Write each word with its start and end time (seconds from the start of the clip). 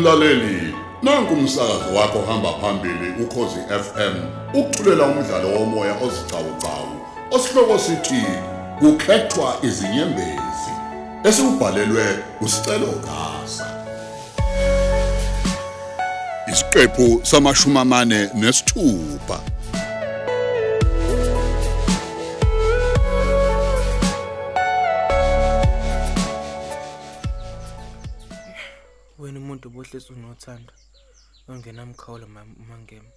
Mlaleli, 0.00 0.74
nanku 1.02 1.34
umsakazo 1.34 1.94
wakho 1.94 2.22
hamba 2.22 2.52
phambili 2.52 3.22
ukhozi 3.22 3.60
FM 3.68 4.14
ukuthulela 4.54 5.04
umdlalo 5.04 5.48
womoya 5.48 5.94
ozicawucawu 6.02 7.00
osihloko 7.30 7.78
sithi 7.78 8.24
kukhethwa 8.78 9.56
izinyembezi 9.62 10.72
esibhalelwe 11.24 12.18
usicelo 12.40 12.86
gasa. 12.86 13.66
Isiqephu 16.52 17.20
samashumi 17.22 17.78
amane 17.78 18.28
nesithupha. 18.34 19.40
Umuntu 29.90 30.06
obohlezi 30.06 30.12
unothando 30.12 30.72
ongenamkhawulo 31.50 32.26
ma- 32.34 32.44
mangema 32.68 33.10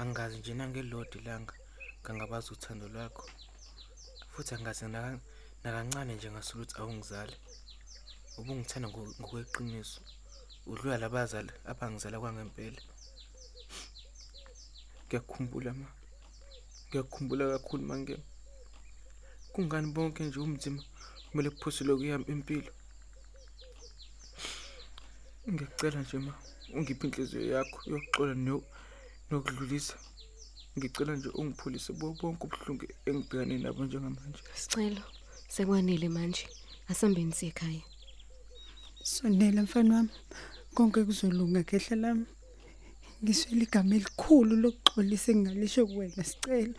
angazi 0.00 0.36
nje 0.38 0.52
nangelodi 0.54 1.18
langa 1.26 1.54
ngangabazi 2.02 2.48
uthando 2.54 2.86
lwakho. 2.88 3.24
Futhi 4.32 4.54
angazi 4.54 4.84
naka- 4.88 5.20
nakancane 5.62 6.12
nje 6.14 6.28
ngasuluthi 6.32 6.74
awungizali. 6.80 7.36
Ubungithanda 8.38 8.88
ngo- 8.88 9.14
ngokweqiniso. 9.20 10.00
Udlula 10.70 10.96
labazali 11.02 11.52
abangizala 11.70 12.16
kwangempela. 12.22 12.80
Ngiyakhumbula 15.06 15.70
ma. 15.80 15.86
Ngiyakhumbula 16.88 17.44
kakhulu 17.52 17.82
mangema 17.90 18.24
kungani 19.52 19.88
bonke 19.94 20.20
nje 20.24 20.38
umzimba 20.40 20.82
kumele 21.28 21.48
kuphuselwe 21.50 21.94
kuyami 22.00 22.24
impilo? 22.32 22.72
Ngiyacela 25.52 26.00
nje 26.02 26.18
ma 26.26 26.32
ungiphi 26.76 27.06
inhliziyo 27.06 27.42
yakho 27.54 27.78
yokuxola 27.90 28.34
no- 28.34 28.64
nokudlulisa 29.30 29.94
ngicela 30.76 31.12
nje 31.16 31.28
ungipholise 31.40 31.92
bo 31.98 32.06
bonke 32.20 32.42
ubuhlungu 32.46 32.84
engibhekane 33.08 33.54
nabo 33.58 33.84
njengamanje 33.84 34.42
Sicelo 34.60 35.02
sekwanele 35.54 36.08
manje 36.08 36.44
asambeni 36.90 37.32
sikhaya. 37.32 37.82
Sondela 39.02 39.62
mfana 39.62 39.94
wami. 39.94 40.10
Konke 40.74 41.04
kuzolunga 41.04 41.62
khehla 41.68 41.96
lami. 42.02 42.26
Ngiswele 43.24 43.62
igama 43.64 43.94
elikhulu 43.96 44.54
lokuxolisa 44.62 45.32
engingalisho 45.32 45.86
kuwena 45.86 46.24
sicelo. 46.30 46.74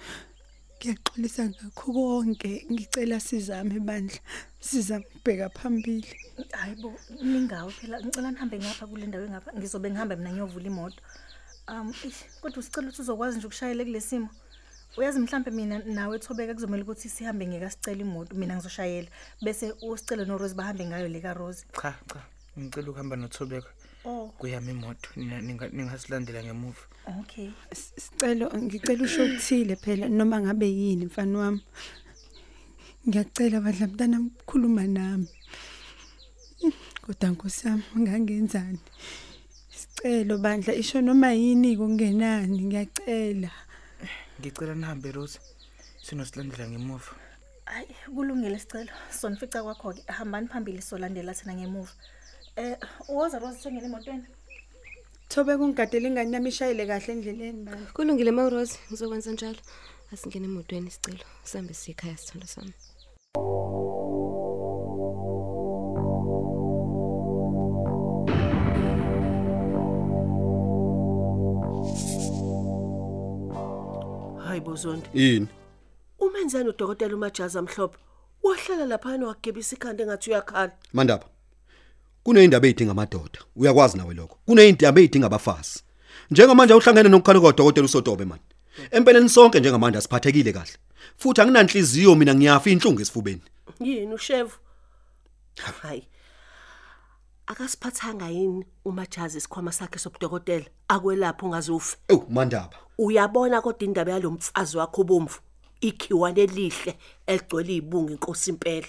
Ngiyaxolisa 0.79 1.43
ngakho 1.49 1.87
konke. 1.93 2.51
Ngicela 2.71 3.19
sizame 3.19 3.79
bandla. 3.87 4.19
Sizame 4.61 5.05
ukubheka 5.07 5.49
phambili. 5.49 6.07
hayibo 6.51 6.93
ningawo 7.21 7.69
phela. 7.69 7.99
Ngicela 7.99 8.31
nihambe 8.31 8.59
ngapha 8.59 8.87
kule 8.87 9.05
ndawo 9.07 9.25
engapha. 9.25 9.51
Ngizobe 9.57 9.91
ngihamba 9.91 10.15
mina 10.15 10.31
ngiyovula 10.31 10.67
imoto. 10.71 11.01
Um 11.67 11.91
eish, 12.05 12.23
kodwa 12.41 12.59
usicela 12.59 12.87
ukuthi 12.87 13.01
uzokwazi 13.01 13.37
nje 13.37 13.47
ukushayela 13.47 13.83
kule 13.83 14.01
simo. 14.01 14.29
Uyazi 14.97 15.19
mhlambe 15.19 15.51
mina 15.51 15.79
nawe 15.79 16.15
ethobeka 16.15 16.53
kuzomela 16.53 16.83
ukuthi 16.83 17.09
sihambe 17.09 17.47
ngekasicela 17.47 18.01
imoto 18.01 18.35
mina 18.35 18.55
ngizoshayela. 18.55 19.09
Bese 19.43 19.73
usicelo 19.81 20.25
norose 20.25 20.55
bahambe 20.55 20.85
ngayo 20.85 21.07
le 21.07 21.19
karose 21.19 21.65
cha 21.81 21.91
cha. 22.07 22.21
Ngicela 22.57 22.89
ukuhamba 22.89 23.15
nothobeka. 23.15 23.67
oh 23.67 23.88
kuyami 24.37 24.71
imoto 24.71 25.09
Nina- 25.15 25.41
ninga- 25.41 25.69
ningasilandela 25.73 26.43
ngemuva 26.43 26.83
okay 27.19 27.49
S- 27.71 27.93
Sicelo 27.97 28.47
ngicela 28.55 29.03
usho 29.03 29.23
ukuthile 29.25 29.75
phela 29.75 30.07
noma 30.09 30.39
ngabe 30.41 30.67
yini 30.71 31.05
mfana 31.05 31.39
wami. 31.39 31.61
Ngiyacela 33.07 33.61
badla 33.61 33.87
mntana 33.87 34.19
mkhuluma 34.19 34.83
nami. 34.87 35.27
Kodwa 37.01 37.29
nkosami 37.29 37.83
ngangenzani? 37.97 38.79
Sicelo 39.69 40.37
bandla 40.37 40.73
isho 40.73 41.01
noma 41.01 41.31
yini 41.33 41.77
kungenani 41.77 42.61
ngiyacela. 42.67 43.51
ngicela 44.39 44.75
nihambe 44.75 45.11
rose 45.11 45.39
sinosilandela 46.03 46.69
ngemuva 46.69 47.11
hayi 47.65 47.87
kulungile 48.15 48.59
sicelo 48.59 48.91
sonifica 49.19 49.63
kwakho-ke 49.63 50.03
hambani 50.11 50.47
phambili 50.47 50.81
solandela 50.81 51.33
thina 51.33 51.53
ngemuva 51.55 51.91
eh 52.59 52.77
uwoza 53.11 53.39
rose 53.39 53.59
songena 53.61 53.87
emotweni 53.89 54.27
Thobe 55.29 55.57
kungigadela 55.57 56.07
ingane 56.07 56.31
nami 56.31 56.49
ishayile 56.49 56.83
kahle 56.89 57.11
endleleni 57.13 57.61
bandla. 57.65 57.93
Kulungile 57.95 58.31
Mawrose 58.31 58.79
ngizokwenza 58.87 59.31
njalo. 59.31 59.61
Asingene 60.11 60.47
emotweni 60.49 60.91
sicelo. 60.91 61.25
Sambe 61.43 61.73
sikhaya 61.73 62.17
sithando 62.17 62.47
sami. 62.47 62.73
hayi 74.45 74.61
bozondi 74.61 75.09
Yini? 75.13 75.47
umenzani 76.19 76.69
udokotela 76.69 77.15
umajazi 77.15 77.57
amhlophe 77.57 77.97
wahlala 78.43 78.85
laphana 78.85 79.27
wagebisa 79.27 79.75
ikhanda 79.75 80.03
engathi 80.03 80.29
uyakhala 80.29 80.71
Mandaba. 80.93 81.25
Kuneyindaba 82.29 82.67
ezidinga 82.67 82.91
amadoda. 82.91 83.39
Uyakwazi 83.55 83.97
nawe 83.97 84.13
lokho. 84.13 84.37
Kuneyindaba 84.45 85.01
ezidinga 85.01 85.25
abafazi. 85.27 85.79
Njengamanje 86.31 86.73
uhlangene 86.73 87.09
nokukhala 87.09 87.39
kodokotela 87.39 87.85
usotobe 87.85 88.25
man. 88.25 88.39
Empeleni 88.91 89.29
sonke 89.29 89.59
njengamanje 89.59 90.01
siphathekile 90.01 90.53
kahle. 90.53 90.77
Futhi 91.17 91.41
anginanhliziyo 91.41 92.15
mina 92.15 92.35
ngiyafa 92.35 92.69
inhlungu 92.69 93.01
esifubeni. 93.01 93.41
yini 93.79 94.13
ushevu 94.13 94.57
hayi 95.81 96.07
akasiphathanga 97.47 98.27
yini 98.29 98.65
umajazi 98.85 99.37
isikhwama 99.37 99.71
sakhe 99.71 99.99
sobudokotela 99.99 100.65
akwelapha 100.87 101.45
ungazufe 101.45 101.97
Ew 102.09 102.21
Mandaba. 102.29 102.77
uyabona 102.97 103.61
kodwa 103.61 103.83
indaba 103.87 104.11
yalomfazi 104.11 104.77
wakho 104.77 105.03
bomvu 105.03 105.39
ikhiwane 105.81 106.41
elihle 106.41 106.97
eligcwele 107.27 107.73
izibungu 107.75 108.11
inkosi 108.11 108.49
impela 108.49 108.87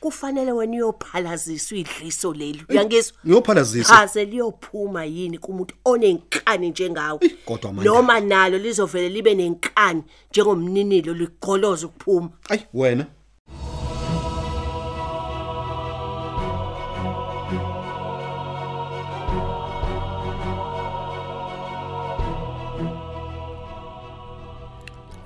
kufanele 0.00 0.52
wena 0.52 0.72
uyophalaziswa 0.72 1.78
idliso 1.78 2.32
leli 2.34 2.64
uyangizwa 2.68 3.16
ngiyophalazisa. 3.26 3.94
haze 3.94 4.24
liyophuma 4.24 5.04
yini 5.04 5.38
kumuntu 5.38 5.74
onenkani 5.84 6.70
njengawe 6.70 7.18
Eh, 7.22 7.30
kodwa 7.44 7.72
manje- 7.72 7.84
noma 7.84 8.20
nalo 8.20 8.58
lizovele 8.58 9.08
libe 9.08 9.34
nenkani 9.34 10.02
njengomninilo 10.30 11.14
ligoloza 11.14 11.86
ukuphuma 11.86 12.30
Ay 12.48 12.58
wena. 12.74 13.06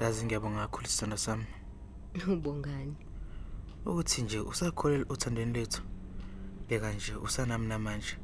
yazi 0.00 0.24
ngiyabonga 0.24 0.60
kakhulu 0.60 0.86
sithando 0.88 1.16
sami 1.16 1.44
Ubongani. 2.32 2.96
Ukuthi 3.86 4.22
nje 4.22 4.40
usakholelwa 4.40 5.06
uthandweni 5.14 5.52
lethu 5.52 5.82
beka 6.68 6.92
nje 6.92 7.14
usanami 7.14 7.66
namanje 7.66 8.16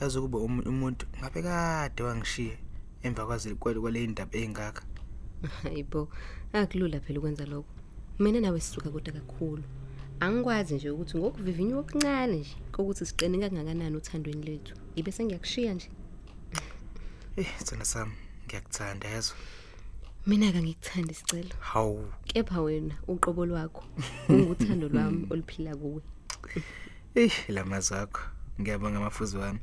yazi 0.00 0.18
ukuba 0.18 0.38
umu- 0.38 0.62
umuntu 0.68 1.06
ngabe 1.18 1.42
kade 1.42 2.02
wangishiya 2.02 2.56
emva 3.02 3.26
kwazi 3.26 3.54
kwale 3.54 3.80
kwale 3.80 4.04
indaba 4.04 4.36
eyingaka 4.38 4.82
Hayibo. 5.62 6.08
Akulula 6.52 7.00
phela 7.00 7.18
ukwenza 7.18 7.44
lokho. 7.46 7.68
Mina 8.18 8.40
nawe 8.40 8.60
sisuka 8.60 8.90
kodwa 8.90 9.12
kakhulu. 9.12 9.62
Angikwazi 10.20 10.74
nje 10.74 10.90
ukuthi 10.90 11.18
ngokuvivinywa 11.18 11.80
okuncane 11.80 12.36
nje 12.36 12.56
kokuthi 12.72 13.06
siqine 13.06 13.38
kangakanani 13.38 13.96
uthandweni 13.96 14.42
lethu. 14.46 14.74
Ibe 14.96 15.12
sengiyakushiya 15.12 15.74
nje. 15.74 15.88
eh 17.36 17.46
sithando 17.58 17.84
sami 17.84 18.12
ngiyakuthanda 18.46 19.08
yazo 19.08 19.34
Mina 20.26 20.52
ka 20.52 20.60
ngikuthanda 20.62 21.12
isicelo. 21.12 21.54
hawu 21.60 22.12
Kepha 22.26 22.60
wena 22.60 22.94
uqobo 23.08 23.46
lwakho 23.46 23.84
unguthando 24.28 24.88
lwami 24.88 25.26
oluphila 25.30 25.76
kuwe. 25.76 26.02
eh 27.14 27.32
lamazwi 27.48 27.96
akho 27.96 28.20
ngiyabonga 28.60 28.98
amafuzi 28.98 29.36
wami 29.36 29.60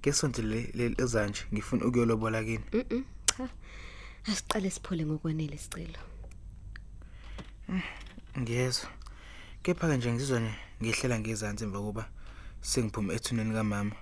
ngesonto 0.00 0.42
le 0.42 0.70
le- 0.74 0.94
ezanje 0.98 1.42
ngifuna 1.52 1.84
ukuyolobola 1.86 2.44
kini 2.44 2.64
Mhm. 2.72 3.02
Cha. 3.36 3.48
Asiqale 4.26 4.70
siphole 4.70 5.04
ngokwanele 5.06 5.54
isicelo. 5.54 6.00
ngiyezwa 8.38 8.88
kepha 9.62 9.88
ke 9.88 9.96
nje 9.96 10.12
ngizizwa 10.12 10.40
nje 10.40 10.54
ngihlela 10.82 11.18
ngezansi 11.20 11.64
emva 11.64 11.80
kuba 11.80 12.04
sengiphuma 12.60 13.12
ethuneni 13.14 13.52
kamama 13.54 13.92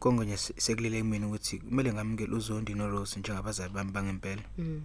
konke 0.00 0.24
nje 0.24 0.36
se- 0.36 0.54
sekulele 0.56 0.98
kumina 1.02 1.26
ukuthi 1.26 1.58
kumele 1.58 1.92
ngamukele 1.92 2.34
uzondi 2.36 2.74
noRose 2.74 3.20
njengabazali 3.20 3.72
bami 3.74 3.90
bangempela 3.92 4.42
Mhm. 4.58 4.80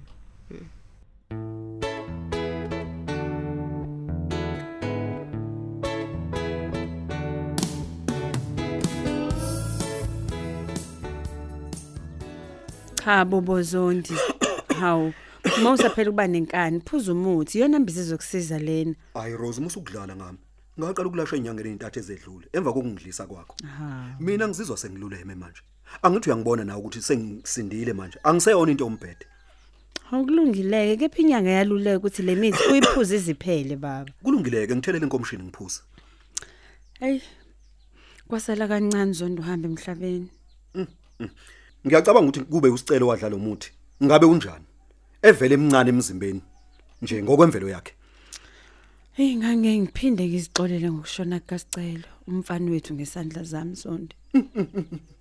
Cha 12.96 13.26
bobozondi. 13.26 14.14
Hawu. 14.80 15.14
Mawusaphela 15.64 16.10
ukuba 16.10 16.28
nenkani, 16.28 16.80
phuza 16.86 17.12
umuthi. 17.14 17.58
Iyona 17.58 17.80
mbizo 17.80 18.04
zokusiza 18.04 18.60
lena. 18.60 18.96
Ay 19.16 19.34
Rose 19.38 19.62
musukudlala 19.62 20.16
ngami. 20.16 20.38
Ngaqala 20.80 21.08
ukulashwa 21.08 21.38
inyangeni 21.38 21.70
ezintathu 21.70 22.00
ezedlule 22.00 22.46
emva 22.54 22.74
kokungidlisa 22.74 23.28
kwakho. 23.28 23.56
Mina 24.20 24.48
ngizizwa 24.48 24.78
sengiluleme 24.78 25.36
manje. 25.36 25.62
Angithi 26.04 26.30
uyangibona 26.30 26.64
nawe 26.64 26.80
ukuthi 26.80 27.02
sengisindile 27.02 27.94
manje. 27.94 28.18
Angiseyona 28.24 28.72
into 28.72 28.86
yombhede. 28.86 29.26
Awukulungileke 30.12 30.98
kepha 30.98 31.20
inyanga 31.22 31.50
yaluleka 31.50 31.98
ukuthi 31.98 32.22
le 32.22 32.36
mithi 32.36 32.64
uyiphuze 32.72 33.16
iziphele 33.16 33.76
baba. 33.76 34.12
Kulungileke 34.24 34.76
ngithelele 34.76 35.06
inkomshini 35.06 35.44
ngiphuza 35.44 35.82
hey 37.00 37.20
kwasala 38.28 38.68
kancane 38.68 39.14
zondo 39.14 39.42
uhamba 39.42 39.68
emhlabeni. 39.68 40.30
Ngiyacabanga 41.86 42.30
ukuthi 42.30 42.42
kube 42.52 42.70
usicelo 42.70 43.08
wadla 43.08 43.30
lo 43.30 43.38
muthi 43.38 43.72
ngabe 44.04 44.26
unjani? 44.26 44.66
Evele 45.22 45.54
emncane 45.56 45.90
emzimbeni 45.90 46.42
nje 47.02 47.24
ngokwemvelo 47.24 47.70
yakhe. 47.70 47.94
Hey 49.14 49.36
ngange 49.36 49.80
ngiphinde 49.80 50.28
ngizixolele 50.28 50.92
ngokushona 50.92 51.40
kasicelo 51.40 52.08
umfana 52.28 52.72
wethu 52.72 52.94
ngesandla 52.94 53.44
zami 53.44 53.76
zonke 53.76 54.16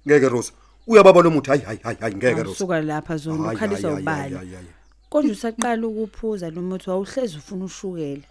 ngeke 0.06 0.28
Rose 0.28 0.52
uyababa 0.86 1.22
lo 1.22 1.30
muthi 1.30 1.50
hayi 1.50 1.62
hayi 1.62 1.78
hayi 1.82 1.96
hayi. 2.00 2.14
Ngeke 2.14 2.42
Rose 2.42 2.50
usuka 2.52 2.80
lapha 2.80 3.16
zondo 3.16 3.44
Hayi, 3.44 3.56
ukhaliswa 3.56 3.90
hayi, 3.90 4.04
hayi, 4.04 4.32
ubala 4.32 4.38
hayi, 4.38 4.54
hayi. 4.54 4.66
konje 5.10 5.32
usaqala 5.32 5.86
ukuphuza 5.86 6.50
lo 6.50 6.62
muthi 6.62 6.90
wawuhlezi 6.90 7.36
ufuna 7.36 7.64
ushukela. 7.64 8.22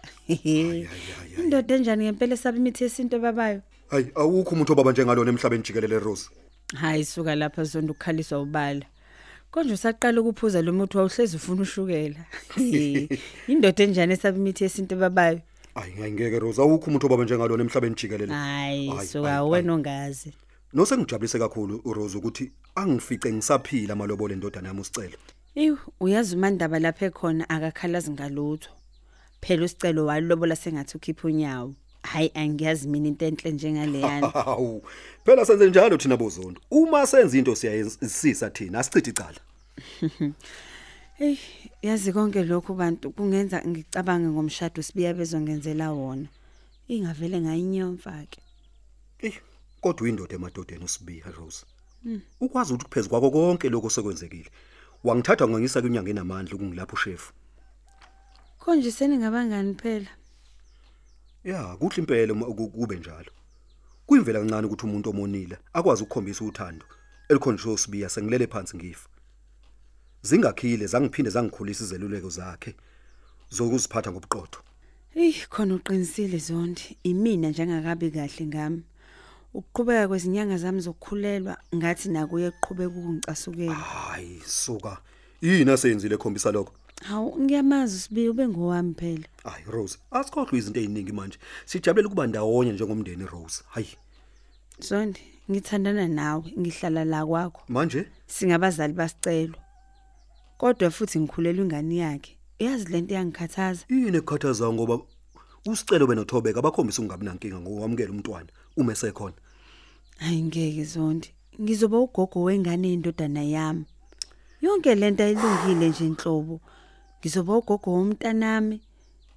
Indoda 1.38 1.74
enjani 1.74 2.04
ngempela 2.04 2.34
esaba 2.34 2.56
imithi 2.56 2.84
yesinto 2.84 3.18
babayo 3.18 3.60
hayi 3.90 4.06
awukho 4.14 4.54
umuntu 4.54 4.72
obaba 4.72 4.92
njengalona 4.92 5.30
emhlabeni 5.30 5.62
jikelele 5.62 5.98
Rose 5.98 6.30
hayi 6.74 7.04
suka 7.04 7.34
lapha 7.34 7.64
zondo 7.64 7.92
ukhaliswa 7.92 8.40
ubala. 8.42 8.86
Konje 9.50 9.74
usaqala 9.74 10.20
ukuphuza 10.20 10.62
lo 10.62 10.72
muthi 10.72 10.96
wawuhlezi 10.96 11.36
ufuna 11.36 11.62
ushukela. 11.62 12.20
Indoda 13.52 13.84
enjani 13.84 14.12
esaba 14.12 14.38
imithi 14.38 14.64
yesinto 14.64 14.96
babayo 14.96 15.40
hayi 15.74 15.92
hayi 15.92 16.12
ngeke 16.12 16.38
Rose 16.38 16.62
awukho 16.62 16.86
umuntu 16.86 17.06
obaba 17.06 17.24
njengalona 17.24 17.62
emhlabeni 17.62 17.94
jikelele 17.94 18.34
hayi 18.34 18.88
Hayi, 18.88 19.08
suka 19.08 19.28
hayi, 19.28 19.50
wena 19.50 19.72
ongazi 19.74 20.32
Nosengijabulise 20.72 21.38
kakhulu 21.38 21.80
uRose 21.84 22.18
ukuthi 22.18 22.52
angifice 22.74 23.32
ngisaphila 23.32 23.92
amalobole 23.92 24.34
endodana 24.34 24.68
yami 24.68 24.80
usicelo. 24.80 25.18
Ew, 25.54 25.76
uyazi 26.00 26.36
umandaba 26.36 26.78
lapha 26.78 27.06
ekhona 27.06 27.48
akakhalazi 27.48 28.10
ngalutho. 28.10 28.70
Phela 29.40 29.64
usicelo 29.64 30.06
walobola 30.06 30.56
sengathi 30.56 30.96
ukhipha 30.96 31.28
unyawo. 31.28 31.74
Hayi 32.02 32.30
angiyazi 32.34 32.88
mina 32.88 33.08
into 33.08 33.26
enhle 33.26 33.50
njengaleyana. 33.50 34.28
Hawu. 34.46 34.82
Phela 35.24 35.44
senze 35.46 35.68
njalo 35.68 35.96
thina 35.96 36.16
bozondo. 36.16 36.60
Uma 36.70 37.06
senza 37.06 37.38
into 37.38 37.56
siyayisisa 37.56 38.50
thina 38.50 38.78
asichithi 38.78 39.10
icala. 39.10 39.40
Hey, 41.20 41.36
yazi 41.82 42.12
konke 42.12 42.42
lokhu 42.44 42.74
bantu 42.74 43.10
kungenza 43.12 43.60
ngicabange 43.66 44.28
ngomshado 44.28 44.80
sibiya 44.82 45.12
bezongenzela 45.14 45.92
wona. 45.92 46.28
Ingavele 46.88 47.40
ngayinyomfa 47.40 48.24
ke. 48.30 48.40
Eh, 49.18 49.36
kodwa 49.82 50.02
uyindoda 50.04 50.34
emadodeni 50.34 50.84
usibiya 50.84 51.30
Rose. 51.36 51.66
Ukwazi 52.40 52.72
ukuthi 52.72 52.84
kuphezulu 52.88 53.10
kwako 53.10 53.30
konke 53.30 53.68
lokho 53.68 53.90
sekwenzekile. 53.90 54.50
Wangithatha 55.04 55.48
ngangisa 55.48 55.82
kunyanga 55.82 56.10
enamandla 56.10 56.54
ukungilapha 56.56 56.92
ushef. 56.94 57.32
Konje 58.58 58.90
seningabangani 58.90 59.74
phela? 59.74 60.08
Ya, 61.44 61.76
kuhle 61.76 61.96
impela 62.00 62.32
uma 62.32 62.46
ku- 62.46 62.68
kube 62.72 62.96
njalo. 62.96 63.30
Kuyimvela 64.06 64.40
kancane 64.40 64.66
ukuthi 64.66 64.86
umuntu 64.86 65.10
omonile 65.10 65.58
akwazi 65.72 66.02
ukukhombisa 66.02 66.44
uthando 66.44 66.86
elikhonjiswe 67.28 67.72
usibiya 67.72 68.08
sengilele 68.08 68.46
phansi 68.46 68.76
ngifa. 68.76 69.08
Zingakhile 70.22 70.86
zangiphinde 70.86 71.30
zangikhulisa 71.30 71.84
izeluleko 71.84 72.30
zakhe 72.30 72.74
zokuziphatha 73.50 74.12
ngobuqotho. 74.12 74.60
Ey, 75.14 75.32
khona 75.50 75.74
uqinisile 75.74 76.38
zondi. 76.38 76.96
Imina 77.04 77.48
njengakabi 77.50 78.10
kahle 78.10 78.46
ngami. 78.46 78.82
Ukuqhubeka 79.54 80.08
kwezinyanga 80.08 80.56
zami 80.58 80.80
zokukhulelwa 80.80 81.56
ngathi 81.74 82.08
nakuye 82.08 82.50
kuqhubeka 82.50 82.94
ukungicasukela. 82.98 83.74
Hayi, 83.74 84.42
suka. 84.46 84.98
Yini 85.42 85.70
asenzile 85.70 86.14
ekhombisa 86.14 86.52
lokho? 86.52 86.72
Hawu 87.02 87.40
ngiyamazi 87.40 87.98
sibi 87.98 88.28
ube 88.28 88.48
ngowami 88.48 88.94
phela. 88.94 89.28
Hayi 89.44 89.64
Rose, 89.66 89.98
asikhohlwe 90.10 90.58
izinto 90.58 90.80
eziningi 90.80 91.12
manje. 91.12 91.38
Sijabulela 91.66 92.08
ukuba 92.08 92.26
ndawonye 92.26 92.72
njengomndeni 92.72 93.26
Rose. 93.26 93.64
Hayi, 93.68 93.96
Zondi, 94.80 95.20
ngithandana 95.50 96.08
nawe, 96.08 96.44
ngihlala 96.58 97.04
la 97.04 97.26
kwakho. 97.26 97.62
manje 97.68 98.06
Singabazali 98.26 98.92
basicelo. 98.92 99.54
Kodwa 100.60 100.90
futhi 100.90 101.20
ngikhulelwa 101.20 101.64
ingane 101.64 101.96
yakhe. 101.96 102.36
Uyazi 102.60 102.92
lento 102.92 103.14
yangikhathaza. 103.14 103.84
yini 103.88 104.16
ekukhathaza 104.20 104.68
ngoba 104.72 105.00
usicelo 105.64 106.04
benothobeka 106.06 106.58
abakhombisa 106.60 107.00
ungabi 107.00 107.24
nankinga 107.24 107.60
ngokwamukela 107.60 108.12
umntwana 108.12 108.50
uma 108.76 108.92
esekhona. 108.92 109.40
Hayi 110.18 110.42
ngeke 110.42 110.84
Zondi. 110.84 111.28
Ngizoba 111.60 111.98
ugogo 111.98 112.42
wengane 112.44 112.88
yendodana 112.92 113.42
yami. 113.42 113.84
Yonke 114.60 114.94
lento 114.94 115.24
ayilungile 115.24 115.88
nje 115.88 116.04
inhlobo. 116.06 116.60
Ngizoba 117.20 117.56
ugogo 117.56 117.90
womntanami. 117.92 118.82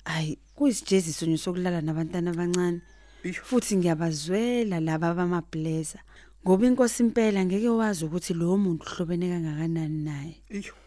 Hayi, 0.03 0.37
kuyisijeziso 0.55 1.25
nje 1.25 1.37
sokulala 1.37 1.81
nabantwana 1.81 2.31
abancane. 2.31 2.81
Iyo. 3.23 3.41
Futhi 3.43 3.77
ngiyabazwela 3.77 4.79
laba 4.79 5.13
bamableza. 5.13 5.99
Ngoba 6.43 6.67
inkosi 6.67 7.03
impela 7.03 7.45
ngeke 7.45 7.69
wazi 7.69 8.05
ukuthi 8.05 8.33
lo 8.33 8.57
muntu 8.57 8.83
uhlobene 8.83 9.29
kangakanani 9.31 10.03
naye. 10.03 10.35
Iyo. 10.49 10.82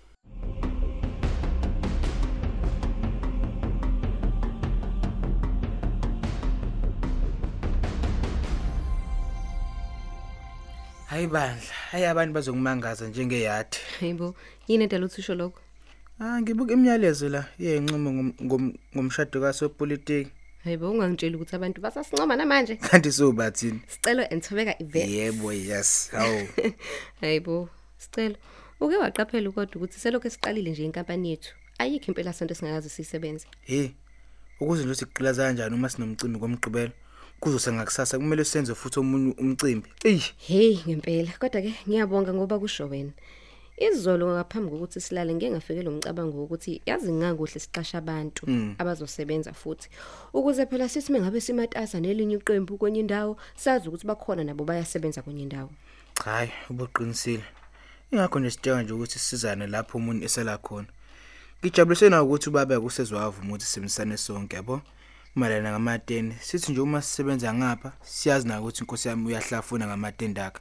Hayi 11.16 11.26
bandla 11.26 11.72
hayi 11.90 12.04
abantu 12.04 12.34
bazokumangaza 12.34 13.08
njengeyadi 13.08 13.76
Hayibo, 14.00 14.34
yini 14.68 14.84
edala 14.84 15.06
uthisho 15.06 15.34
lokho? 15.34 15.60
ah 16.20 16.40
ngibuka 16.40 16.72
imiyalezo 16.72 17.28
la 17.28 17.44
yenqumo 17.58 18.10
ngom- 18.10 18.34
ngom- 18.42 18.74
ngomshado 18.96 19.40
kasopolitiki 19.40 20.30
Hayibo, 20.64 20.90
ungangitsheli 20.90 21.36
ukuthi 21.36 21.56
abantu 21.56 21.80
basasincoma 21.80 22.36
namanje. 22.36 22.76
kanti 22.90 23.12
sobathini 23.12 23.80
Sicelo 23.86 24.22
enthobeka 24.30 24.82
event. 24.82 25.10
yebo 25.10 25.52
yes 25.52 26.10
hawu 26.12 26.48
Hayibo, 27.20 27.69
sicelo. 27.98 28.36
Uke 28.80 28.96
waqaphela 28.96 29.50
kodwa 29.50 29.76
ukuthi 29.76 30.00
selokho 30.00 30.30
siqalile 30.30 30.70
nje 30.70 30.84
inkampani 30.84 31.30
yethu. 31.30 31.54
Ayikho 31.78 32.06
impela 32.08 32.32
sonto 32.32 32.54
singakaze 32.54 32.88
sisebenze. 32.88 33.46
hey 33.62 33.88
ukuze 34.60 34.84
nje 34.84 34.94
siqhilaza 34.94 35.44
kanjani 35.46 35.74
uma 35.74 35.88
sinomcimbi 35.88 36.38
komgqibelo 36.38 36.93
kuzosa 37.40 37.72
ngakusasa 37.72 38.19
kumele 38.19 38.44
senze 38.44 38.74
futhi 38.74 39.00
omunye 39.00 39.34
umcimbi. 39.38 39.88
Ey 40.05 40.20
Hey, 40.38 40.78
ngempela. 40.88 41.32
Kodwa 41.38 41.62
ke 41.62 41.74
ngiyabonga 41.88 42.34
ngoba 42.34 42.58
kusho 42.58 42.86
wena. 42.88 43.12
Izolo 43.76 44.26
ngaphambi 44.32 44.70
kokuthi 44.70 45.00
silale 45.00 45.34
ngeke 45.34 45.50
ngafike 45.50 45.82
lo 45.82 45.90
mcabango 45.90 46.44
ukuthi 46.44 46.81
yazi 46.86 47.12
ngingakuhle 47.12 47.60
siqasha 47.60 47.98
abantu 47.98 48.46
abazosebenza 48.78 49.52
futhi. 49.52 49.88
Ukuze 50.32 50.66
phela 50.66 50.88
sithi 50.88 51.12
mengabe 51.12 51.40
simatasa 51.40 52.00
nelinye 52.00 52.36
iqembu 52.36 52.78
kwenye 52.78 53.00
indawo 53.00 53.36
sazi 53.56 53.88
ukuthi 53.88 54.06
bakhona 54.06 54.44
nabo 54.44 54.64
bayasebenza 54.64 55.22
kwenye 55.22 55.43
indawo. 55.43 55.70
hayi 56.24 56.50
ubuqinisile. 56.70 57.44
Ingakho 58.12 58.40
nje 58.40 58.50
sidinga 58.50 58.82
nje 58.82 58.93
ukuthi 58.93 59.19
sisizane 59.19 59.66
lapho 59.66 59.98
umuntu 59.98 60.24
esela 60.24 60.58
khona. 60.58 60.88
Ngijabulise 61.60 62.08
na 62.08 62.22
ukuthi 62.22 62.48
ubaba 62.48 62.81
kusezwavuma 62.81 63.48
ukuthi 63.48 63.66
simisane 63.66 64.16
sonke 64.16 64.56
yabo? 64.56 64.81
Malana 65.36 65.70
ngamatende 65.70 66.34
sithi 66.40 66.72
nje 66.72 66.81
uma 66.81 67.02
sisebenza 67.02 67.55
ngapha 67.55 67.93
siyazi 68.02 68.48
na 68.48 68.60
ukuthi 68.60 68.81
inkosi 68.81 69.08
yami 69.08 69.26
uyahlafuna 69.26 69.86
ngamatende 69.86 70.40
akhe 70.40 70.60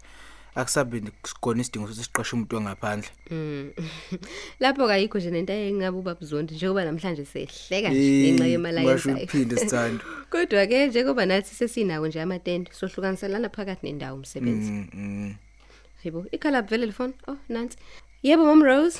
akusabe 0.55 1.01
khona 1.41 1.62
isidingo 1.62 1.88
sokuthi 1.88 2.03
siqashe 2.03 2.36
umuntu 2.36 2.58
ongaphandle 2.58 3.10
Mm. 3.32 3.72
Lapho 4.60 4.88
kayikho 4.88 5.17
nje 5.20 5.32
nento 5.32 5.53
engabe 5.53 5.98
ubabuzondi 5.98 6.55
njengoba 6.55 6.86
namhlanje 6.86 7.25
sehleka 7.25 7.89
nje 7.89 8.00
Eh, 8.00 8.34
ngenxa 8.34 8.48
yemali 8.48 8.82
ngasho 8.82 9.10
ayenzayo. 9.10 9.25
uphinde 9.25 9.55
sithando. 9.58 10.03
Kodwa 10.32 10.67
ke 10.67 10.88
njengoba 10.88 11.25
nathi 11.25 11.55
sesinako 11.55 12.08
nje 12.08 12.22
amatende 12.22 12.72
sohlukaniselana 12.74 13.50
phakathi 13.50 13.84
nendawo 13.86 14.15
umsebenzi. 14.17 14.72
Mm, 14.72 14.88
mm. 14.94 15.36
Yebo, 16.03 16.25
ikhala 16.32 16.62
vele 16.62 16.86
lefoni. 16.86 17.13
Oh, 17.27 17.38
nansi. 17.50 17.77
Yebo 18.24 18.46
Mom 18.46 18.63
Rose, 18.63 19.00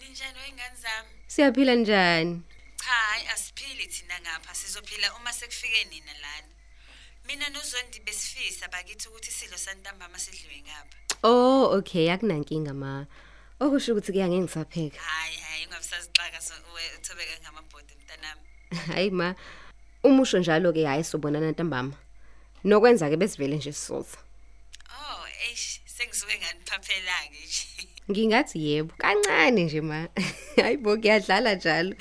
Ninjani 0.00 0.38
wengane 0.44 0.76
zami? 0.82 1.08
siyaphila 1.26 1.74
njani? 1.74 2.40
Cha, 2.88 2.94
hayi 2.94 3.26
asiphili 3.34 3.86
thina 3.86 4.14
ngapha. 4.20 4.54
Sizophila 4.54 5.16
uma 5.16 5.32
sekufike 5.32 5.84
nina 5.84 6.12
lana. 6.22 6.52
Mina 7.26 7.48
noZondi 7.48 8.00
besifisa 8.00 8.68
bakithi 8.68 9.08
ukuthi 9.08 9.30
isidlo 9.30 9.58
santambama 9.58 10.18
sidliwe 10.18 10.62
ngapha. 10.62 10.96
Oh, 11.22 11.76
okay, 11.76 12.10
akunankinga 12.10 12.74
ma. 12.74 13.06
Okusho 13.60 13.92
ukuthi 13.92 14.12
ke 14.12 14.22
angeke 14.22 14.42
ngisapheka. 14.42 15.00
Hayi, 15.00 15.36
hayi 15.36 15.66
ungabusazixaka 15.66 16.40
so 16.40 16.54
uthobeka 16.98 17.36
ngamabhodi 17.42 17.92
mntanami. 18.00 18.46
Hayi 18.94 19.10
ma. 19.10 19.34
Umusho 20.02 20.38
njalo 20.38 20.72
ke 20.72 20.86
hayi 20.86 21.04
sobonana 21.04 21.50
ntambama. 21.50 21.92
Nokwenza 22.64 23.10
ke 23.10 23.16
besivele 23.16 23.56
nje 23.56 23.72
sisoza. 23.72 24.16
Oh, 24.88 25.26
eish, 25.50 25.80
sengisuke 25.84 26.38
nganiphaphelanga 26.38 27.36
nje. 27.44 27.88
Ngingathi 28.10 28.58
yebo, 28.66 28.94
kancane 28.98 29.64
nje 29.64 29.80
ma. 29.80 30.08
Hayibo 30.56 30.96
kuyadlala 30.96 31.54
njalo. 31.54 31.94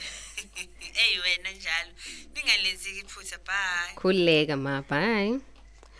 Ey 1.04 1.14
wena 1.24 1.52
njalo. 1.52 1.92
Ningalenziki 2.36 3.00
iphutha 3.06 3.38
bye. 3.48 3.96
khuleka 3.96 4.58
ma 4.58 4.82
bye 4.90 5.40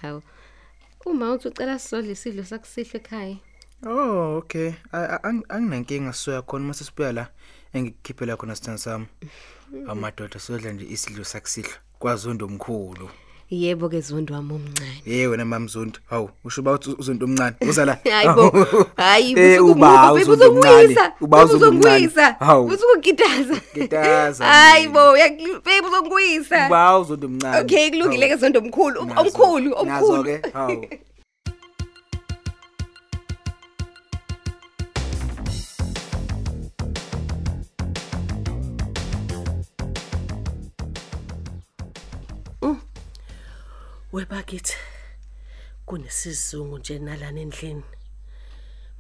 hawu 0.02 0.22
uma 1.06 1.32
uthi 1.34 1.48
ucela 1.48 1.80
sisodle 1.80 2.12
isidlo 2.12 2.44
sakusihle 2.44 3.00
ekhaya 3.00 3.38
Oh 3.86 4.38
okay. 4.38 4.74
A- 4.92 5.10
a- 5.16 5.24
ang- 5.24 5.46
Anginankinga 5.50 6.14
sisoya 6.14 6.42
khona 6.42 6.66
mase 6.66 6.84
sibuya 6.84 7.12
la 7.14 7.28
engikukhiphela 7.74 8.38
khona 8.38 8.56
sithando 8.56 8.78
sami. 8.78 9.06
Amadoda 9.92 10.40
siyodla 10.40 10.72
nje 10.72 10.86
isidlo 10.86 11.24
sakusihlo. 11.24 11.74
Kwazondo 12.00 12.46
omkhulu. 12.46 13.10
Yebo 13.50 13.90
ke 13.90 14.02
zondo 14.02 14.34
wami 14.34 14.54
omncane 14.54 15.02
Hey 15.06 15.28
wena 15.28 15.46
mamzondi. 15.46 16.00
Hawu, 16.10 16.30
usho 16.46 16.62
ba 16.62 16.72
uthi 16.72 16.96
uzonto 17.00 17.26
omncane. 17.26 17.56
Uzala. 17.62 17.98
hayibo 18.04 18.50
hayi 18.98 19.34
Eh, 19.40 19.66
uba 19.66 20.14
uzonto 20.14 20.52
omncane. 20.52 20.96
Uba 21.22 21.46
uzonto 21.46 21.68
omncane. 21.70 22.10
Hawu. 22.40 22.66
uzongitaza 22.68 23.62
Ngitaza. 23.78 24.46
hayibo 24.46 25.00
babe 25.66 25.88
uzongwisa 25.88 26.68
Uba 26.68 27.00
uzonto 27.00 27.28
omncane. 27.28 27.60
okay 27.62 27.90
kulungile 27.92 28.28
ke 28.30 28.36
zondo 28.36 28.60
omkhulu 28.60 29.02
Nazo- 29.02 29.22
omkhulu 29.22 29.70
nazo 29.70 30.06
omkhulu 30.06 30.24
ke. 30.24 30.42
Hawu. 30.54 30.86
Webakithi 44.14 44.76
kunesizungu 45.86 46.78
nje 46.80 47.00
nalana 47.00 47.42
endlini. 47.42 47.84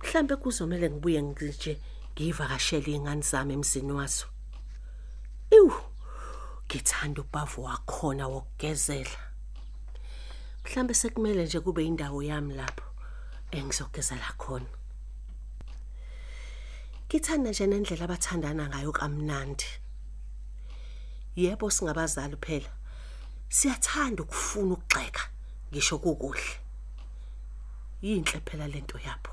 Mhlambe 0.04 0.36
kuzomela 0.36 0.90
ngibuye 0.90 1.22
nje 1.22 1.82
ngivakashele 2.14 2.92
izingane 2.92 3.22
zami 3.22 3.54
emzini 3.54 3.92
waso. 3.92 4.28
Iwu 5.58 5.74
ngithanda 6.66 7.22
ubavu 7.22 7.64
wakhona 7.64 8.28
wokugezela. 8.28 9.20
Mhlambe 10.66 10.94
sekumele 10.94 11.44
nje 11.46 11.60
kube 11.60 11.86
indawo 11.86 12.24
yami 12.24 12.54
lapho 12.54 12.88
engizogezela 13.52 14.34
khona. 14.38 14.72
Ngithanda 17.08 17.50
nje 17.50 17.68
nendlela 17.68 18.04
abathandana 18.06 18.68
ngayo 18.68 18.92
kamnandi. 18.92 19.66
Yebo 21.36 21.72
singabazali 21.72 22.36
phela. 22.36 22.77
Siyathanda 23.50 24.24
ukufuna 24.24 24.74
ukugxeka 24.74 25.22
ngisho 25.72 25.98
kukuhle. 25.98 26.60
Yinhle 28.02 28.42
phela 28.46 28.68
lento 28.68 29.00
yabo. 29.00 29.30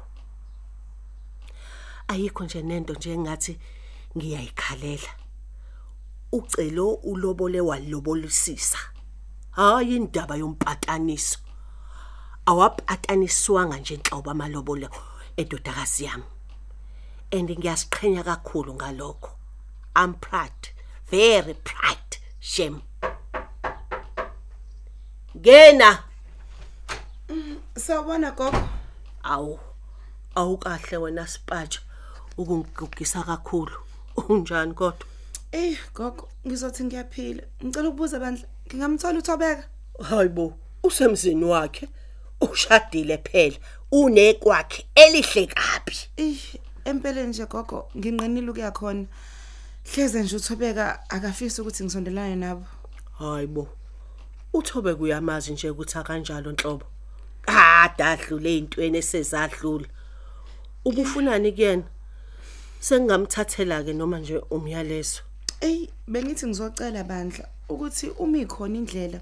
Ayikho 2.09 2.45
nje 2.45 2.63
nento 2.63 2.95
nje 2.95 3.13
engathi 3.13 3.59
ngiyayikhalela. 4.17 5.11
Ucelo 6.33 6.95
ulobole 6.95 7.61
walobolisisa. 7.61 8.79
Hayi 9.51 9.97
indaba 9.97 10.37
yompataniso. 10.37 11.39
Awapataniswanga 12.47 13.79
nje 13.79 13.95
enhlobo 13.95 14.31
amalobolo 14.31 14.89
endodakazi 15.37 16.05
yami. 16.05 16.25
And 17.33 17.51
ngiyasiqhenya 17.51 18.23
kakhulu 18.25 18.75
ngalokho. 18.75 19.31
I'm 19.97 20.15
proud, 20.15 20.69
very 21.11 21.55
proud, 21.55 22.19
shame. 22.41 22.83
Ngena. 25.45 25.99
Sawubona 27.77 28.31
gogo. 28.31 28.69
Awu. 29.23 29.59
Awukahle 30.35 30.97
wena 30.97 31.27
Spatsha 31.27 31.81
ukungigugisa 32.39 33.23
kakhulu. 33.23 33.73
Unjani 34.29 34.75
kodwa? 34.75 35.07
Eh 35.53 35.79
gogo, 35.95 36.29
ngizothi 36.47 36.85
ngiyaphila. 36.85 37.43
Ngicela 37.65 37.89
ukubuza 37.89 38.19
bandla, 38.19 38.49
ngingamthola 38.69 39.19
uThobeka? 39.19 39.65
Hayibo, 40.09 40.55
usemzini 40.83 41.45
wakhe. 41.45 41.89
Ushadile 42.41 43.19
phela. 43.19 43.57
Unekwakhe 43.93 44.87
elihle 44.95 45.47
kabi. 45.47 45.97
Eh, 46.17 46.55
empeleni 46.85 47.29
nje 47.29 47.47
gogo, 47.47 47.91
nginqenile 47.97 48.51
ukuya 48.51 48.71
khona. 48.71 49.07
Hleze 49.95 50.23
nje 50.23 50.37
uThobeka 50.37 51.11
akafisi 51.11 51.61
ukuthi 51.61 51.85
ngisondelane 51.85 52.37
nabo. 52.37 52.65
Hayibo. 53.19 53.69
Uthobe 54.55 54.95
kuyamazi 54.95 55.53
nje 55.53 55.71
ukuthi 55.71 55.99
akanjalo 55.99 56.53
nhlobo. 56.53 56.87
Kade 57.43 58.05
adlule 58.05 58.51
ezintweni 58.57 58.99
esezadlula. 58.99 59.89
Ubufunani 60.85 61.53
kuyena? 61.53 61.83
Sengingamthathela 62.81 63.83
ke 63.85 63.93
noma 63.93 64.19
nje 64.19 64.39
umyalezo. 64.51 65.23
Ey, 65.61 65.91
bengithi 66.07 66.47
ngizocela 66.47 67.03
bandla 67.05 67.49
ukuthi 67.69 68.07
uma 68.19 68.39
ikhona 68.39 68.77
indlela 68.79 69.21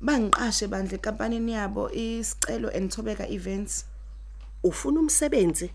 bangiqashe 0.00 0.66
bandla 0.66 0.94
ekampanini 0.98 1.52
yabo 1.52 1.90
isicelo 1.90 2.68
andthobeka 2.74 3.28
events. 3.28 3.84
Ufuna 4.64 5.00
umsebenzi? 5.00 5.70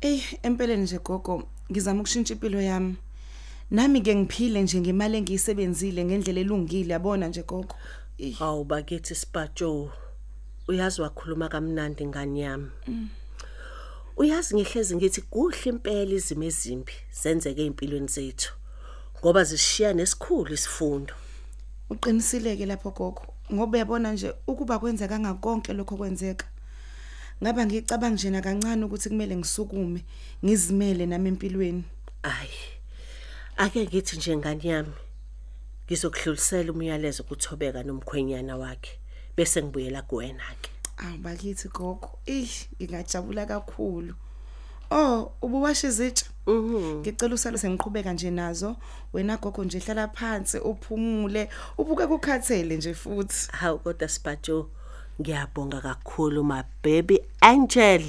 Ey, 0.00 0.22
empeleni 0.42 0.82
nje 0.82 0.98
gogo, 0.98 1.48
ngizama 1.70 2.00
ukushintsha 2.00 2.34
impilo 2.34 2.60
yami. 2.60 2.96
Nami 3.70 4.00
ke 4.00 4.14
ngiphile 4.14 4.62
nje 4.62 4.80
ngemali 4.80 5.16
engiyisebenzile 5.18 6.04
ngendlela 6.04 6.40
elungile 6.40 6.92
yabona 6.92 7.28
nje 7.28 7.42
gogo. 7.42 7.74
Hawu 8.38 8.64
bakithi 8.64 9.14
Spatsho. 9.14 9.92
Uyazi 10.68 11.00
wakhuluma 11.02 11.48
kamnandi 11.48 12.06
ngani 12.06 12.40
yami. 12.40 12.70
Uyazi 14.16 14.54
ngihlezi 14.54 14.96
ngithi 14.96 15.20
kuhle 15.20 15.70
impela 15.70 16.14
izimo 16.14 16.44
ezimbi 16.44 16.92
zenzeke 17.22 17.66
empilweni 17.66 18.08
zethu. 18.08 18.52
Ngoba 19.18 19.44
zishiya 19.44 19.92
nesikhulu 19.92 20.54
isifundo. 20.54 21.14
uqinisile 21.90 22.66
lapho 22.66 22.90
gogo 22.90 23.22
ngoba 23.52 23.76
uyabona 23.76 24.12
nje 24.12 24.32
ukuba 24.46 24.78
kwenza 24.78 25.08
kangakonke 25.08 25.72
lokho 25.72 25.96
kwenzeka. 25.96 26.46
Ngaba 27.42 27.66
ngicabanga 27.66 28.14
nje 28.14 28.30
na 28.30 28.40
kancane 28.40 28.84
ukuthi 28.84 29.08
kumele 29.08 29.36
ngisukume, 29.36 30.04
ngizimele 30.44 31.06
nami 31.06 31.28
empilweni. 31.28 31.84
Ay. 32.22 32.75
Ake 33.56 33.84
ngithi 33.84 34.16
nje 34.16 34.36
ngani 34.36 34.68
yami. 34.68 34.92
Ngizokudlulisela 35.86 36.72
umyalezo 36.72 37.22
kuthobeka 37.22 37.82
nomkhwenyana 37.82 38.56
wakhe 38.56 38.98
bese 39.36 39.62
ngibuyela 39.62 40.02
kuwena 40.02 40.42
ke. 40.62 40.70
Awu 40.96 41.18
bakithi 41.18 41.68
gogo, 41.68 42.18
eh 42.26 42.48
ngingajabula 42.80 43.46
kakhulu. 43.46 44.14
Oh, 44.90 45.32
ubuwashe 45.42 45.88
izitsha? 45.88 46.26
Mhm. 46.46 47.00
Ngicela 47.00 47.34
usale 47.34 47.58
sengiqhubeka 47.58 48.12
nje 48.12 48.30
nazo. 48.30 48.76
Wena 49.12 49.36
gogo 49.36 49.64
nje 49.64 49.78
hlala 49.78 50.08
phansi 50.08 50.58
uphumule, 50.58 51.48
ubuke 51.78 52.06
kukhathele 52.06 52.76
nje 52.76 52.94
futhi. 52.94 53.48
Hawu 53.52 53.78
kodwa 53.78 54.08
Spatsho 54.08 54.70
ngiyabonga 55.20 55.80
kakhulu 55.80 56.44
my 56.44 56.62
baby 56.82 57.20
angel. 57.40 58.04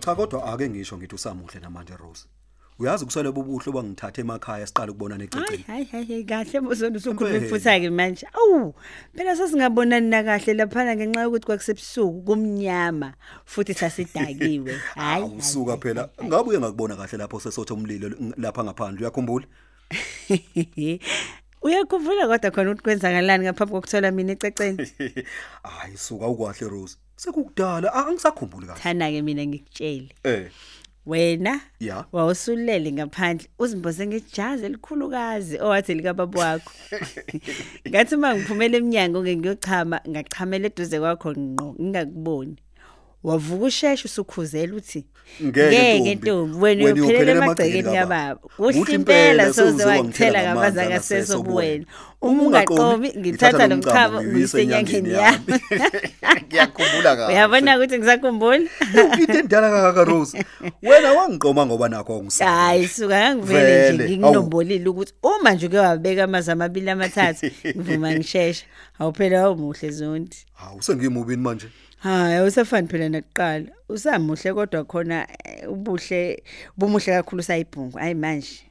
Cha 0.00 0.14
kodwa 0.14 0.52
ake 0.52 0.68
ngisho 0.68 0.96
ngithi 0.96 1.14
usamuhle 1.14 1.60
namanje 1.60 1.96
Rose. 1.96 2.26
Uyazi 2.78 3.04
kusele 3.04 3.32
bobuhle 3.32 3.72
bangithatha 3.72 4.20
emakhaya 4.20 4.66
siqala 4.66 4.92
ukubonana 4.92 5.24
Hayi 5.24 5.44
ececeni. 5.44 5.64
hayi 5.66 5.84
hayi 5.84 6.24
kahle 6.24 6.60
bozondo 6.60 6.96
usukhuluma 6.98 7.36
Impela. 7.36 7.46
iphutha 7.46 7.80
ke 7.80 7.90
manje. 7.90 8.26
Awu, 8.32 8.74
phela 9.14 9.36
sasingabonani 9.36 10.08
na 10.08 10.22
kahle 10.22 10.54
lapha 10.54 10.96
ngenxa 10.96 11.20
yokuthi 11.22 11.46
kwakusebusuku 11.46 12.22
kumnyama 12.22 13.12
futhi 13.44 13.74
sasidakiwe. 13.74 14.72
Hayi. 14.96 15.22
Awusuka 15.22 15.76
phela. 15.76 16.08
Ngabe 16.24 16.48
uye 16.50 16.58
ngakubona 16.58 16.96
kahle 16.96 17.18
lapho 17.18 17.40
sesotha 17.40 17.74
umlilo 17.74 18.08
l- 18.08 18.34
lapha 18.38 18.64
ngaphandle 18.64 19.00
uyakhumbula? 19.04 19.46
hayi. 20.28 21.00
Uyakhumbula 21.62 22.26
kodwa 22.28 22.50
khona 22.50 22.70
ukuthi 22.70 22.82
kwenzakalani 22.82 23.44
ngaphambi 23.44 23.72
kokuthola 23.72 24.10
mina 24.10 24.32
ececeni. 24.32 24.88
Hayi 25.62 25.96
suka 25.96 26.26
ukwahle 26.26 26.68
Rose. 26.68 26.96
Sekukudala 27.20 27.92
a- 27.92 28.06
angisakhumbuli 28.08 28.66
kahle. 28.66 28.80
Thana 28.80 29.10
ke 29.12 29.22
mina 29.22 29.44
ngikutshele. 29.46 30.08
Eh. 30.24 30.48
Wena 31.06 31.60
Ya. 31.80 32.04
wawusulele 32.12 32.92
ngaphandle 32.92 33.46
uzimboze 33.58 34.06
ngejazi 34.06 34.64
elikhulukazi 34.66 35.58
owathi 35.60 35.94
lika 35.94 36.14
baba 36.14 36.40
wakho. 36.40 36.72
Ngathi 37.88 38.14
uma 38.14 38.34
ngiphumela 38.34 38.76
eminyango 38.76 39.22
ngiyochama 39.22 40.00
ngachamela 40.08 40.66
eduze 40.66 40.98
kwakho 41.00 41.32
ngqo 41.36 41.74
ngingakuboni. 41.80 42.56
Wavuka 43.22 43.64
usheshe 43.64 44.04
usukhuzela 44.04 44.74
uthi 44.74 45.04
Ngeke, 45.42 46.14
ntombi. 46.14 46.56
wena 46.58 46.84
uyophelela 46.84 47.32
emagcekeni 47.32 47.82
kababa 47.82 48.40
Kuhle 48.56 48.94
impela, 48.94 49.52
soze 49.52 49.84
wangithela 49.84 50.52
angasese 50.52 51.32
obuwena 51.34 51.38
obuwena. 51.40 51.84
uma 52.20 52.42
ungaqomi 52.42 53.08
ngithatha 53.18 53.66
lo 53.66 53.76
mchamo 53.76 54.22
ngiyise 54.22 54.32
ngiyise 54.32 54.62
enyangeni 54.62 55.12
yami. 55.12 55.54
ngiyakhumbula 56.46 57.16
kahle. 57.16 57.32
Uyabona 57.34 57.76
ukuthi 57.76 57.98
ngisakhumbula 57.98 58.56
into 59.20 59.38
endala 59.38 59.70
kaka 59.70 60.04
Rose? 60.04 60.44
Wena 60.82 61.12
wangiqoma 61.12 61.66
ngoba 61.66 61.88
nakho 61.88 62.18
ungisana 62.18 62.50
hayi 62.50 62.88
suka 62.88 63.16
ngangivele 63.34 63.92
nje 63.92 64.02
Vele, 64.02 64.16
ngikunombolile 64.16 64.88
ukuthi 64.88 65.12
uma 65.22 65.50
nje 65.54 65.66
uke 65.66 65.78
wabeka 65.78 66.24
amazi 66.24 66.50
amabili 66.50 66.90
amathathu 66.90 67.46
ngivuma 67.76 68.12
ngishesha 68.14 68.64
awuphela 68.98 69.40
awumuhle 69.40 69.90
zondi. 69.90 70.36
Hawu 70.54 70.82
sengimubini 70.82 71.42
manje. 71.42 71.66
Hayi 72.02 72.34
awusafani 72.34 72.88
phela 72.88 73.08
nakuqala. 73.08 73.66
Usamuhle 73.88 74.54
kodwa 74.54 74.84
khona 74.84 75.26
eh, 75.44 75.70
ubuhle 75.70 76.42
bumuhle 76.76 77.12
kakhulu 77.12 77.42
sayibhungu 77.42 77.98
hayi 77.98 78.14
manje. 78.14 78.70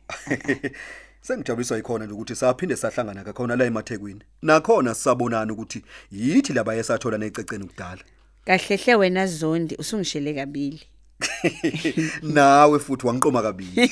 Sengijabuliswa 1.22 1.78
yikhona 1.78 2.06
nje 2.06 2.14
ukuthi 2.14 2.36
saphinde 2.36 2.76
sahlangana 2.76 3.24
kakhona 3.24 3.56
la 3.56 3.66
emathekwini. 3.66 4.22
Nakhona 4.42 4.96
sisabonana 4.96 5.54
ukuthi 5.54 5.84
yithi 6.12 6.54
laba 6.54 6.74
yesathola 6.74 7.18
nececeni 7.18 7.66
kudala. 7.66 8.02
Kahlehle 8.46 8.96
wena 8.96 9.28
zondi 9.28 9.76
usungishele 9.76 10.34
kabili. 10.34 10.82
Nawe 12.24 12.80
futhi 12.80 13.08
wangiqoma 13.08 13.42
kabili. 13.42 13.92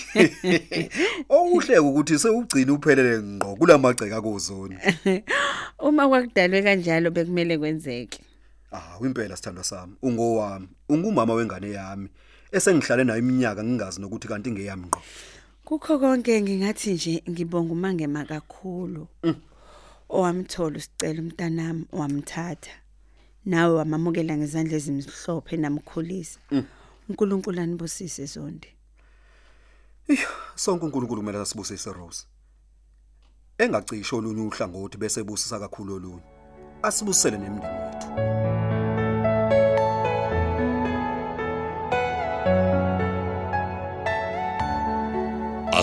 Okuhle 1.30 1.80
ukuthi 1.80 2.20
sewugcina 2.20 2.74
uphelele 2.74 3.22
ngqo 3.22 3.56
kulamagceka 3.56 4.22
kozoni 4.22 4.78
uma 5.80 6.08
kwakudalwe 6.08 6.62
kanjalo 6.64 7.12
bekumele 7.12 7.58
kwenzeke. 7.58 8.20
Ah 8.72 8.98
impela 9.02 9.36
sithandwa 9.36 9.64
sami. 9.64 9.94
Ungowami. 10.02 10.68
Ungumama 10.90 11.34
wengane 11.34 11.72
yami. 11.72 12.10
Esengihlale 12.52 13.04
nayo 13.04 13.20
iminyaka 13.20 13.64
ngingazi 13.64 14.02
nokuthi 14.02 14.28
kanti 14.28 14.52
ngeyami 14.52 14.88
ngqo. 14.88 15.02
Kukho 15.66 16.00
konke 16.00 16.42
ngingathi 16.42 16.94
nje 16.94 17.24
ngibonga 17.30 17.74
umangema 17.74 18.26
kakhulu. 18.26 19.08
Owamthola 20.10 20.78
usicela 20.78 21.22
umntanami 21.22 21.86
wamthatha 21.92 22.72
nawe 23.46 23.74
wamamukela 23.76 24.38
ngezandla 24.38 24.76
ezimhlophe 24.78 25.58
namkhulisa. 25.58 26.40
uNkulunkulu 27.10 27.62
anibusise 27.62 28.26
zondi. 28.26 28.68
Sonke 30.56 30.86
uNkulunkulu 30.86 31.22
kumele 31.22 31.40
asibusise 31.40 31.92
Rose. 31.92 32.26
Engacisho 33.58 34.18
olunye 34.18 34.42
uhlangothi 34.42 34.98
bese 34.98 35.24
busisa 35.24 35.60
kakhulu 35.60 35.96
olunye. 35.96 36.24
Asibusele 36.84 37.38
nemindeni 37.38 37.76
yethu. 37.76 38.57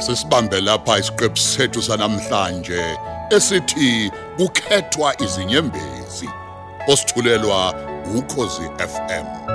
Asisibambe 0.04 0.60
lapha 0.60 0.98
isiqephu 0.98 1.36
sethu 1.36 1.82
sanamhlanje 1.82 2.82
esithi 3.36 4.10
kukhethwa 4.36 5.22
izinyembezi 5.24 6.28
osithulelwa 6.88 7.74
ukhozi 8.18 8.66
FM 8.92 9.53